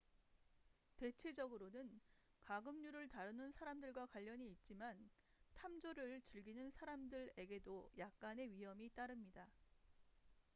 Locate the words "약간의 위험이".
7.99-8.89